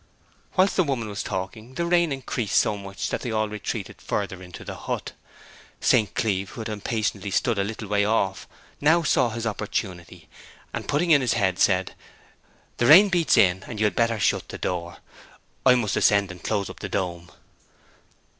[0.53, 4.41] While the woman was talking the rain increased so much that they all retreated further
[4.41, 5.11] into the hut.
[5.79, 6.15] St.
[6.15, 8.47] Cleeve, who had impatiently stood a little way off,
[8.79, 10.27] now saw his opportunity,
[10.73, 11.93] and, putting in his head, said,
[12.77, 14.97] 'The rain beats in; you had better shut the door.
[15.67, 17.29] I must ascend and close up the dome.'